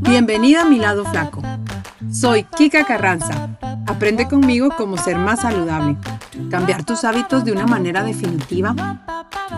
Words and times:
Bienvenida 0.00 0.62
a 0.62 0.64
mi 0.64 0.78
lado 0.78 1.04
flaco. 1.04 1.42
Soy 2.12 2.44
Kika 2.44 2.84
Carranza. 2.84 3.48
Aprende 3.86 4.28
conmigo 4.28 4.68
cómo 4.76 4.96
ser 4.96 5.16
más 5.16 5.40
saludable, 5.40 5.96
cambiar 6.50 6.84
tus 6.84 7.04
hábitos 7.04 7.44
de 7.44 7.52
una 7.52 7.66
manera 7.66 8.02
definitiva 8.02 8.74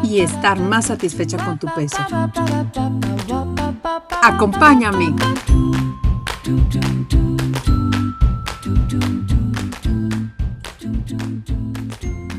y 0.03 0.21
estar 0.21 0.59
más 0.59 0.87
satisfecha 0.87 1.39
con 1.45 1.59
tu 1.59 1.67
peso. 1.75 1.99
Acompáñame. 4.23 5.15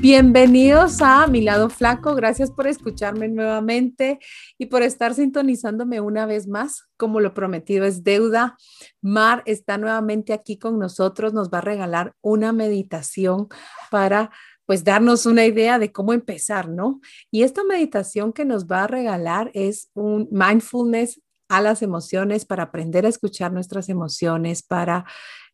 Bienvenidos 0.08 1.02
a 1.02 1.26
Mi 1.26 1.42
Lado 1.42 1.68
Flaco. 1.68 2.14
Gracias 2.14 2.52
por 2.52 2.68
escucharme 2.68 3.28
nuevamente 3.28 4.20
y 4.60 4.68
por 4.68 4.84
estar 4.84 5.16
sintonizándome 5.16 6.00
una 6.00 6.28
vez 6.28 6.48
más. 6.48 6.84
Como 6.96 7.20
lo 7.20 7.34
prometido 7.34 7.86
es 7.86 8.04
deuda, 8.04 8.56
Mar 9.02 9.42
está 9.48 9.80
nuevamente 9.80 10.32
aquí 10.32 10.60
con 10.60 10.78
nosotros. 10.78 11.34
Nos 11.34 11.50
va 11.50 11.58
a 11.58 11.62
regalar 11.62 12.14
una 12.22 12.54
meditación 12.54 13.48
para 13.90 14.30
pues 14.68 14.84
darnos 14.84 15.26
una 15.26 15.44
idea 15.44 15.80
de 15.80 15.92
cómo 15.92 16.14
empezar, 16.14 16.70
¿no? 16.70 17.02
Y 17.32 17.42
esta 17.42 17.64
meditación 17.64 18.32
que 18.32 18.46
nos 18.46 18.68
va 18.68 18.84
a 18.84 18.88
regalar 18.88 19.50
es 19.56 19.90
un 19.96 20.28
mindfulness 20.30 21.20
a 21.50 21.62
las 21.62 21.82
emociones 21.82 22.46
para 22.46 22.62
aprender 22.62 23.08
a 23.08 23.10
escuchar 23.10 23.52
nuestras 23.52 23.90
emociones, 23.90 24.62
para 24.62 25.06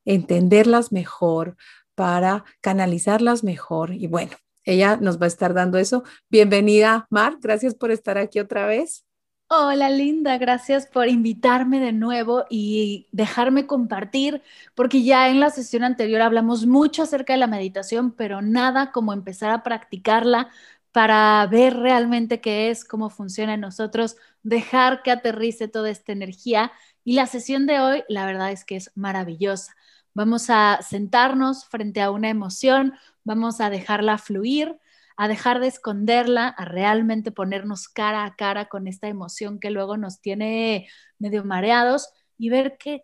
entenderlas 0.04 0.92
mejor, 0.92 1.56
para 1.96 2.44
canalizarlas 2.62 3.44
mejor. 3.44 3.94
Y 3.94 4.08
bueno, 4.08 4.32
ella 4.64 4.98
nos 4.98 5.20
va 5.20 5.26
a 5.26 5.28
estar 5.28 5.54
dando 5.54 5.78
eso. 5.78 6.04
Bienvenida, 6.30 7.08
Mar. 7.10 7.38
Gracias 7.42 7.76
por 7.76 7.92
estar 7.92 8.18
aquí 8.18 8.40
otra 8.40 8.66
vez. 8.66 9.06
Hola 9.54 9.90
Linda, 9.90 10.38
gracias 10.38 10.88
por 10.88 11.10
invitarme 11.10 11.82
de 11.82 11.92
nuevo 11.92 12.46
y 12.50 13.10
dejarme 13.12 13.68
compartir, 13.68 14.42
porque 14.76 15.04
ya 15.04 15.28
en 15.28 15.42
la 15.42 15.50
sesión 15.50 15.84
anterior 15.84 16.22
hablamos 16.22 16.66
mucho 16.66 17.04
acerca 17.04 17.34
de 17.34 17.40
la 17.40 17.48
meditación, 17.48 18.14
pero 18.14 18.42
nada 18.42 18.94
como 18.94 19.12
empezar 19.12 19.52
a 19.52 19.62
practicarla 19.62 20.50
para 20.94 21.46
ver 21.48 21.76
realmente 21.76 22.40
qué 22.40 22.70
es, 22.70 22.86
cómo 22.86 23.10
funciona 23.10 23.56
en 23.56 23.62
nosotros, 23.62 24.16
dejar 24.42 25.04
que 25.04 25.12
aterrice 25.12 25.68
toda 25.68 25.90
esta 25.90 26.14
energía. 26.14 26.72
Y 27.04 27.14
la 27.14 27.28
sesión 27.28 27.66
de 27.66 27.82
hoy, 27.82 28.04
la 28.08 28.26
verdad 28.26 28.52
es 28.52 28.64
que 28.64 28.78
es 28.78 28.92
maravillosa. 28.96 29.76
Vamos 30.14 30.50
a 30.50 30.80
sentarnos 30.82 31.66
frente 31.66 32.02
a 32.02 32.12
una 32.12 32.30
emoción, 32.30 32.94
vamos 33.24 33.62
a 33.62 33.70
dejarla 33.70 34.18
fluir, 34.18 34.78
a 35.18 35.28
dejar 35.28 35.60
de 35.60 35.68
esconderla, 35.68 36.48
a 36.48 36.66
realmente 36.66 37.32
ponernos 37.32 37.88
cara 37.88 38.26
a 38.26 38.36
cara 38.36 38.66
con 38.70 38.88
esta 38.88 39.08
emoción 39.08 39.60
que 39.60 39.70
luego 39.70 39.98
nos 39.98 40.20
tiene 40.22 40.88
medio 41.20 41.44
mareados 41.46 42.10
y 42.38 42.50
ver 42.50 42.78
qué, 42.78 43.04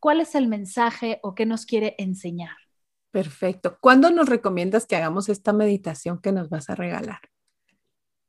cuál 0.00 0.20
es 0.20 0.34
el 0.34 0.46
mensaje 0.46 1.18
o 1.22 1.34
qué 1.34 1.46
nos 1.46 1.66
quiere 1.66 1.96
enseñar. 1.98 2.56
Perfecto. 3.10 3.78
¿Cuándo 3.80 4.10
nos 4.10 4.28
recomiendas 4.28 4.86
que 4.86 4.96
hagamos 4.96 5.28
esta 5.28 5.52
meditación 5.52 6.20
que 6.20 6.32
nos 6.32 6.48
vas 6.48 6.70
a 6.70 6.74
regalar? 6.74 7.20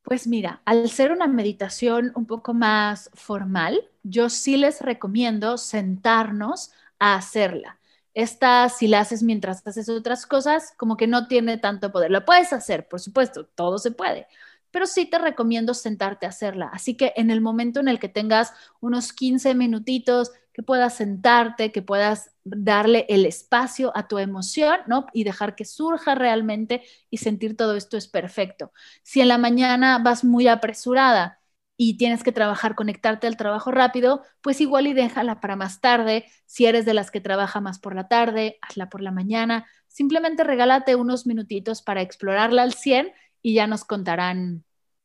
Pues 0.02 0.26
mira, 0.26 0.62
al 0.64 0.88
ser 0.88 1.12
una 1.12 1.28
meditación 1.28 2.12
un 2.14 2.26
poco 2.26 2.54
más 2.54 3.10
formal, 3.14 3.88
yo 4.02 4.30
sí 4.30 4.56
les 4.56 4.80
recomiendo 4.80 5.58
sentarnos 5.58 6.72
a 6.98 7.14
hacerla. 7.14 7.79
Esta, 8.14 8.68
si 8.68 8.88
la 8.88 9.00
haces 9.00 9.22
mientras 9.22 9.66
haces 9.66 9.88
otras 9.88 10.26
cosas, 10.26 10.72
como 10.76 10.96
que 10.96 11.06
no 11.06 11.28
tiene 11.28 11.58
tanto 11.58 11.92
poder. 11.92 12.10
Lo 12.10 12.24
puedes 12.24 12.52
hacer, 12.52 12.88
por 12.88 13.00
supuesto, 13.00 13.46
todo 13.46 13.78
se 13.78 13.92
puede, 13.92 14.26
pero 14.70 14.86
sí 14.86 15.06
te 15.06 15.18
recomiendo 15.18 15.74
sentarte 15.74 16.26
a 16.26 16.30
hacerla. 16.30 16.70
Así 16.72 16.96
que 16.96 17.12
en 17.16 17.30
el 17.30 17.40
momento 17.40 17.80
en 17.80 17.88
el 17.88 17.98
que 18.00 18.08
tengas 18.08 18.52
unos 18.80 19.12
15 19.12 19.54
minutitos, 19.54 20.32
que 20.52 20.62
puedas 20.62 20.94
sentarte, 20.96 21.72
que 21.72 21.82
puedas 21.82 22.32
darle 22.44 23.06
el 23.08 23.24
espacio 23.24 23.92
a 23.96 24.08
tu 24.08 24.18
emoción, 24.18 24.80
¿no? 24.86 25.06
Y 25.12 25.24
dejar 25.24 25.54
que 25.54 25.64
surja 25.64 26.14
realmente 26.14 26.82
y 27.08 27.18
sentir 27.18 27.56
todo 27.56 27.76
esto 27.76 27.96
es 27.96 28.08
perfecto. 28.08 28.72
Si 29.02 29.20
en 29.20 29.28
la 29.28 29.38
mañana 29.38 29.98
vas 30.02 30.24
muy 30.24 30.48
apresurada, 30.48 31.39
y 31.82 31.96
tienes 31.96 32.22
que 32.22 32.30
trabajar, 32.30 32.74
conectarte 32.74 33.26
al 33.26 33.38
trabajo 33.38 33.70
rápido, 33.70 34.22
pues 34.42 34.60
igual 34.60 34.86
y 34.86 34.92
déjala 34.92 35.40
para 35.40 35.56
más 35.56 35.80
tarde. 35.80 36.26
Si 36.44 36.66
eres 36.66 36.84
de 36.84 36.92
las 36.92 37.10
que 37.10 37.22
trabaja 37.22 37.62
más 37.62 37.78
por 37.78 37.94
la 37.94 38.06
tarde, 38.06 38.58
hazla 38.60 38.90
por 38.90 39.00
la 39.00 39.12
mañana. 39.12 39.66
Simplemente 39.88 40.44
regálate 40.44 40.94
unos 40.94 41.26
minutitos 41.26 41.80
para 41.80 42.02
explorarla 42.02 42.64
al 42.64 42.74
100 42.74 43.14
y 43.40 43.54
ya 43.54 43.66
nos 43.66 43.84
contarán 43.84 44.62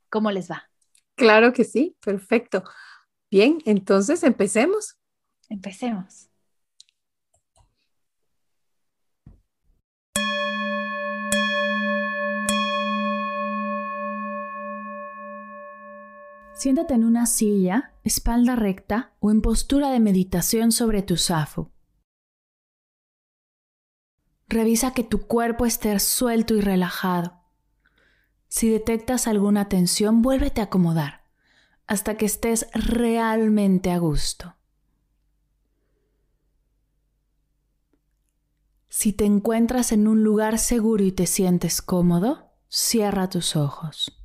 cómo 0.09 0.31
les 0.31 0.51
va. 0.51 0.69
Claro 1.15 1.53
que 1.53 1.63
sí, 1.63 1.95
perfecto. 2.03 2.65
Bien, 3.31 3.59
entonces 3.63 4.21
empecemos. 4.23 4.97
Empecemos. 5.47 6.27
Siéntate 16.65 16.95
en 16.95 17.03
una 17.03 17.27
silla, 17.27 17.93
espalda 18.03 18.55
recta 18.55 19.13
o 19.19 19.29
en 19.29 19.43
postura 19.43 19.91
de 19.91 19.99
meditación 19.99 20.71
sobre 20.71 21.03
tu 21.03 21.15
zafu. 21.15 21.69
Revisa 24.47 24.91
que 24.91 25.03
tu 25.03 25.27
cuerpo 25.27 25.67
esté 25.67 25.99
suelto 25.99 26.55
y 26.55 26.61
relajado. 26.61 27.39
Si 28.47 28.67
detectas 28.67 29.27
alguna 29.27 29.69
tensión, 29.69 30.23
vuélvete 30.23 30.59
a 30.59 30.63
acomodar 30.63 31.25
hasta 31.85 32.17
que 32.17 32.25
estés 32.25 32.65
realmente 32.73 33.91
a 33.91 33.99
gusto. 33.99 34.55
Si 38.89 39.13
te 39.13 39.25
encuentras 39.25 39.91
en 39.91 40.07
un 40.07 40.23
lugar 40.23 40.57
seguro 40.57 41.03
y 41.03 41.11
te 41.11 41.27
sientes 41.27 41.83
cómodo, 41.83 42.49
cierra 42.69 43.29
tus 43.29 43.55
ojos. 43.55 44.24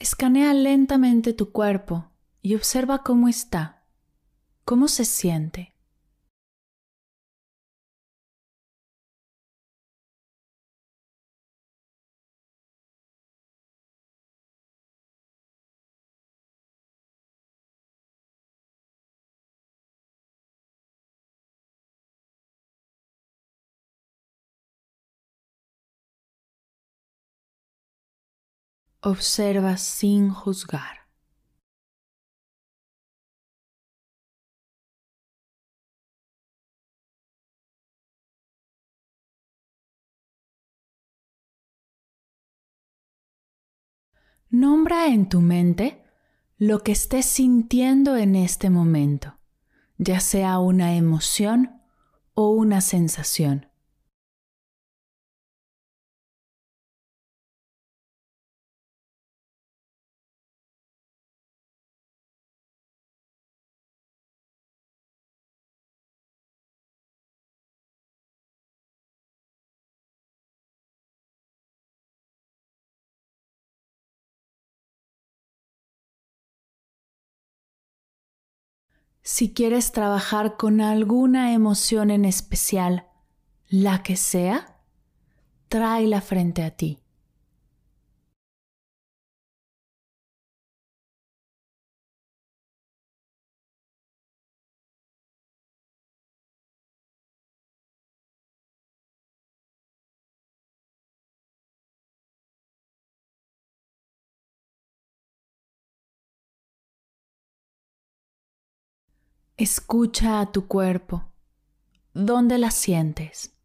Escanea 0.00 0.54
lentamente 0.54 1.32
tu 1.32 1.50
cuerpo 1.50 2.10
y 2.40 2.54
observa 2.54 3.02
cómo 3.02 3.28
está, 3.28 3.84
cómo 4.64 4.86
se 4.86 5.04
siente. 5.04 5.74
Observa 29.00 29.76
sin 29.76 30.30
juzgar. 30.30 31.06
Nombra 44.50 45.06
en 45.06 45.28
tu 45.28 45.40
mente 45.40 46.02
lo 46.56 46.82
que 46.82 46.90
estés 46.90 47.26
sintiendo 47.26 48.16
en 48.16 48.34
este 48.34 48.68
momento, 48.68 49.38
ya 49.98 50.18
sea 50.18 50.58
una 50.58 50.96
emoción 50.96 51.82
o 52.34 52.50
una 52.50 52.80
sensación. 52.80 53.67
Si 79.30 79.52
quieres 79.52 79.92
trabajar 79.92 80.56
con 80.56 80.80
alguna 80.80 81.52
emoción 81.52 82.10
en 82.10 82.24
especial, 82.24 83.08
la 83.68 84.02
que 84.02 84.16
sea, 84.16 84.78
tráela 85.68 86.22
frente 86.22 86.62
a 86.62 86.70
ti. 86.70 86.98
Escucha 109.58 110.38
a 110.38 110.52
tu 110.52 110.68
cuerpo. 110.68 111.32
¿Dónde 112.14 112.58
la 112.58 112.70
sientes? 112.70 113.56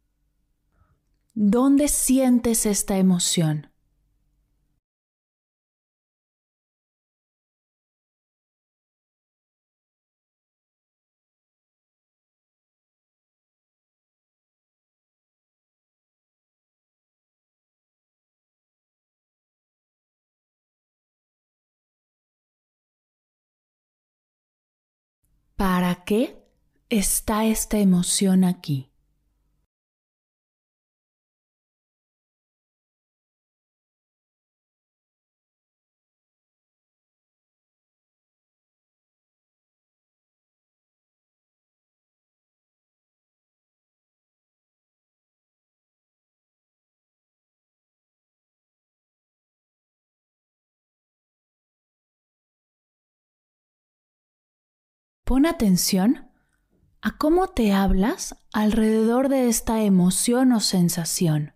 ¿Dónde 1.36 1.88
sientes 1.88 2.66
esta 2.66 2.98
emoción? 2.98 3.72
¿Para 25.55 26.03
qué 26.03 26.44
está 26.89 27.45
esta 27.45 27.77
emoción 27.77 28.44
aquí? 28.44 28.93
Pon 55.33 55.47
atención 55.47 56.30
a 57.01 57.18
cómo 57.18 57.47
te 57.47 57.74
hablas 57.74 58.38
alrededor 58.51 59.30
de 59.30 59.50
esta 59.50 59.81
emoción 59.81 60.51
o 60.51 60.59
sensación. 60.59 61.56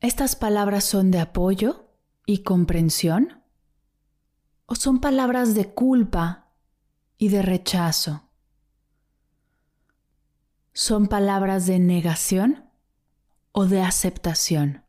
¿Estas 0.00 0.36
palabras 0.36 0.84
son 0.84 1.10
de 1.10 1.18
apoyo 1.18 1.88
y 2.26 2.42
comprensión? 2.42 3.42
¿O 4.66 4.74
son 4.74 5.00
palabras 5.00 5.54
de 5.54 5.72
culpa 5.72 6.52
y 7.16 7.28
de 7.28 7.40
rechazo? 7.40 8.28
¿Son 10.74 11.06
palabras 11.06 11.64
de 11.64 11.78
negación 11.78 12.68
o 13.52 13.64
de 13.64 13.80
aceptación? 13.80 14.84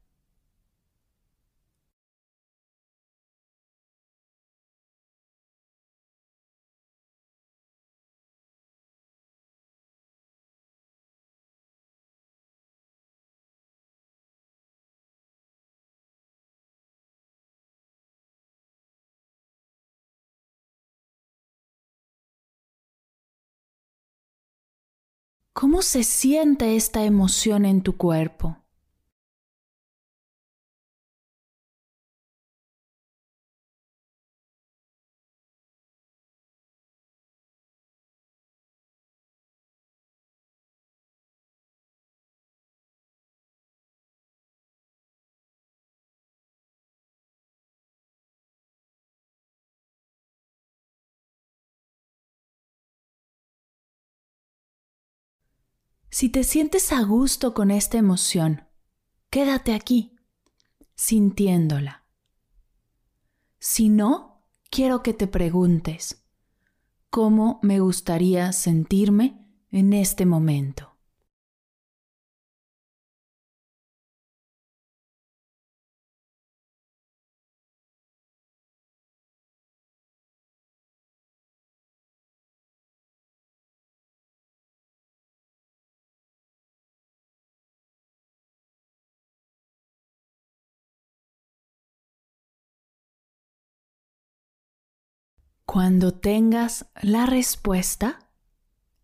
¿Cómo 25.55 25.83
se 25.83 26.03
siente 26.03 26.75
esta 26.75 27.03
emoción 27.03 27.65
en 27.65 27.83
tu 27.83 27.95
cuerpo? 27.95 28.62
Si 56.13 56.30
te 56.30 56.44
sientes 56.44 56.92
a 56.92 57.01
gusto 57.01 57.56
con 57.56 57.71
esta 57.71 57.98
emoción, 57.98 58.68
quédate 59.32 59.74
aquí, 59.74 60.15
sintiéndola. 60.93 62.03
Si 63.58 63.89
no, 63.89 64.46
quiero 64.70 65.01
que 65.01 65.15
te 65.15 65.25
preguntes, 65.25 66.24
¿cómo 67.10 67.60
me 67.63 67.79
gustaría 67.79 68.51
sentirme 68.53 69.43
en 69.72 69.93
este 69.93 70.27
momento? 70.27 70.92
Cuando 95.74 96.13
tengas 96.13 96.86
la 97.01 97.25
respuesta, 97.25 98.30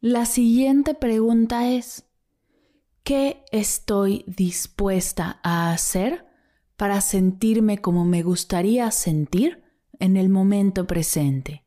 la 0.01 0.27
siguiente 0.27 0.93
pregunta 0.93 1.67
es, 1.67 2.05
¿qué 3.01 3.43
estoy 3.51 4.23
dispuesta 4.27 5.39
a 5.41 5.71
hacer 5.71 6.27
para 6.77 7.01
sentirme 7.01 7.79
como 7.79 8.05
me 8.05 8.21
gustaría 8.21 8.91
sentir 8.91 9.63
en 9.97 10.15
el 10.15 10.29
momento 10.29 10.85
presente? 10.85 11.65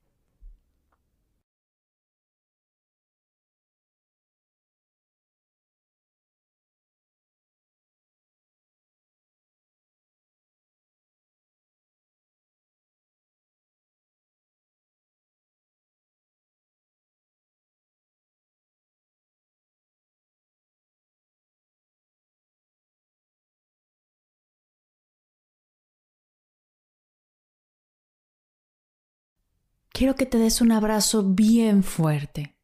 Quiero 30.03 30.17
que 30.17 30.27
te 30.27 30.37
des 30.37 30.61
un 30.61 30.73
abrazo 30.73 31.23
bien 31.23 31.85
fuerte. 31.85 32.57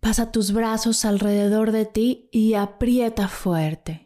Pasa 0.00 0.32
tus 0.32 0.52
brazos 0.52 1.04
alrededor 1.04 1.72
de 1.72 1.84
ti 1.84 2.30
y 2.32 2.54
aprieta 2.54 3.28
fuerte. 3.28 4.05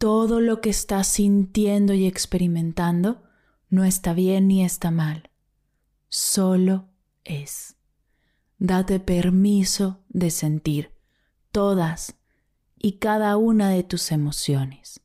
Todo 0.00 0.40
lo 0.40 0.62
que 0.62 0.70
estás 0.70 1.08
sintiendo 1.08 1.92
y 1.92 2.06
experimentando 2.06 3.22
no 3.68 3.84
está 3.84 4.14
bien 4.14 4.48
ni 4.48 4.64
está 4.64 4.90
mal, 4.90 5.28
solo 6.08 6.88
es. 7.22 7.76
Date 8.58 8.98
permiso 8.98 10.00
de 10.08 10.30
sentir 10.30 10.94
todas 11.52 12.16
y 12.78 12.92
cada 12.92 13.36
una 13.36 13.68
de 13.68 13.82
tus 13.82 14.10
emociones. 14.10 15.02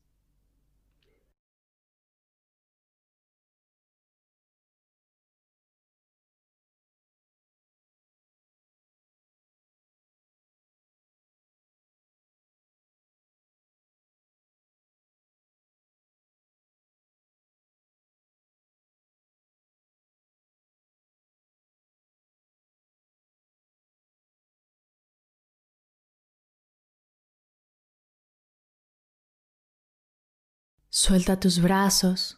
Suelta 30.98 31.38
tus 31.42 31.62
brazos 31.62 32.38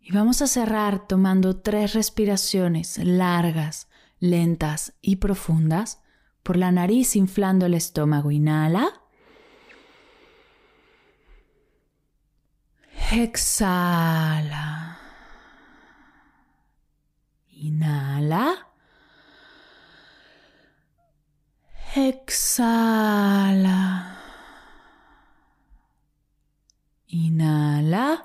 y 0.00 0.10
vamos 0.10 0.40
a 0.40 0.46
cerrar 0.46 1.06
tomando 1.06 1.60
tres 1.60 1.92
respiraciones 1.92 2.96
largas, 2.96 3.88
lentas 4.20 4.94
y 5.02 5.16
profundas 5.16 6.00
por 6.42 6.56
la 6.56 6.72
nariz 6.72 7.14
inflando 7.14 7.66
el 7.66 7.74
estómago. 7.74 8.30
Inhala. 8.30 9.02
Exhala. 13.10 14.98
Inhala. 17.50 18.66
Exhala. 21.94 22.92
Inhala. 27.12 28.24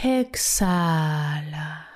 Exhala. 0.00 1.88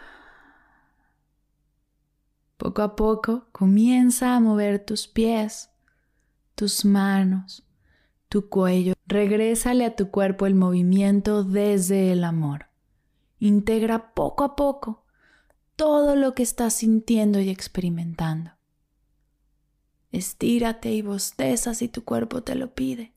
Poco 2.57 2.83
a 2.83 2.97
poco 2.97 3.47
comienza 3.53 4.35
a 4.35 4.41
mover 4.41 4.85
tus 4.85 5.07
pies, 5.07 5.71
tus 6.57 6.85
manos, 6.85 7.63
tu 8.29 8.49
cuello. 8.49 8.95
Regrésale 9.07 9.85
a 9.85 9.95
tu 9.95 10.11
cuerpo 10.11 10.47
el 10.47 10.57
movimiento 10.57 11.45
desde 11.45 12.11
el 12.11 12.25
amor. 12.25 12.67
Integra 13.39 14.15
poco 14.15 14.43
a 14.43 14.57
poco 14.57 15.05
todo 15.77 16.17
lo 16.17 16.35
que 16.35 16.43
estás 16.43 16.75
sintiendo 16.75 17.39
y 17.39 17.51
experimentando. 17.51 18.51
Estírate 20.13 20.93
y 20.93 21.03
bosteza 21.03 21.75
si 21.75 21.89
tu 21.89 22.05
cuerpo 22.05 22.43
te 22.43 22.55
lo 22.55 22.75
pide. 22.75 23.13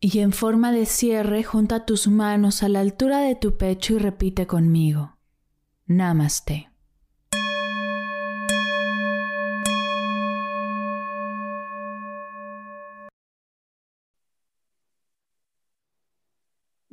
Y 0.00 0.20
en 0.20 0.32
forma 0.32 0.72
de 0.72 0.86
cierre, 0.86 1.42
junta 1.42 1.84
tus 1.84 2.08
manos 2.08 2.62
a 2.62 2.68
la 2.68 2.80
altura 2.80 3.20
de 3.20 3.34
tu 3.34 3.56
pecho 3.56 3.94
y 3.94 3.98
repite 3.98 4.46
conmigo. 4.46 5.16
Namaste. 5.86 6.70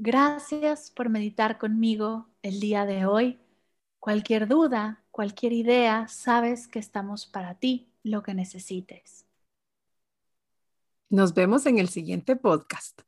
Gracias 0.06 0.92
por 0.92 1.08
meditar 1.08 1.58
conmigo 1.58 2.28
el 2.42 2.60
día 2.60 2.86
de 2.86 3.06
hoy. 3.06 3.40
Cualquier 4.02 4.50
duda, 4.50 5.02
cualquier 5.12 5.54
idea, 5.54 6.10
sabes 6.10 6.68
que 6.68 6.78
estamos 6.78 7.26
para 7.26 7.56
ti, 7.56 7.88
lo 8.04 8.22
que 8.22 8.34
necesites. 8.34 9.26
Nos 11.10 11.34
vemos 11.34 11.66
en 11.68 11.80
el 11.80 11.88
siguiente 11.88 12.36
podcast. 12.36 13.00